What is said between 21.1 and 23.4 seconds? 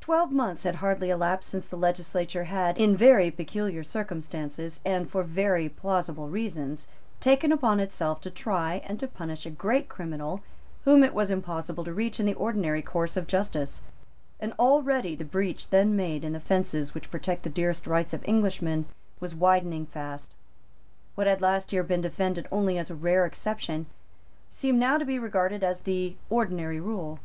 What had last year been defended only as a rare